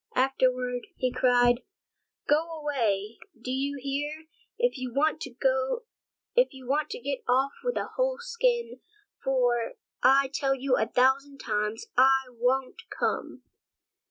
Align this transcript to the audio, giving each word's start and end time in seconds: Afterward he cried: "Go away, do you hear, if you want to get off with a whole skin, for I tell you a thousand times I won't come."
Afterward 0.15 0.87
he 0.95 1.11
cried: 1.11 1.59
"Go 2.27 2.49
away, 2.59 3.19
do 3.39 3.51
you 3.51 3.77
hear, 3.79 4.25
if 4.57 4.75
you 4.75 4.91
want 4.91 5.21
to 5.21 5.29
get 7.03 7.23
off 7.29 7.51
with 7.63 7.77
a 7.77 7.89
whole 7.97 8.17
skin, 8.17 8.79
for 9.23 9.73
I 10.01 10.31
tell 10.33 10.55
you 10.55 10.75
a 10.75 10.87
thousand 10.87 11.37
times 11.37 11.85
I 11.95 12.29
won't 12.31 12.81
come." 12.89 13.43